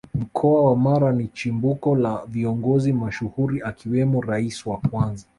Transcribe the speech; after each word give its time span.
Mkoa 0.19 0.65
wa 0.69 0.75
Mara 0.75 1.11
ni 1.11 1.27
chimbuko 1.27 1.95
la 1.95 2.21
Viongozi 2.27 2.93
mashuhuri 2.93 3.61
akiwemo 3.61 4.21
Rais 4.21 4.65
wa 4.65 4.77
kwanza 4.77 5.25